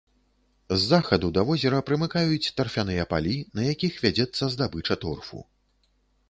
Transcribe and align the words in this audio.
З 0.69 0.77
захаду 0.91 1.27
да 1.35 1.43
возера 1.49 1.81
прымыкаюць 1.89 2.51
тарфяныя 2.61 3.05
палі, 3.13 3.35
на 3.61 3.67
якіх 3.73 4.01
вядзецца 4.07 4.43
здабыча 4.55 4.99
торфу. 5.07 5.45